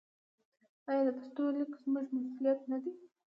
[0.89, 2.91] آیا د پښتو لیکل زموږ مسوولیت نه دی؟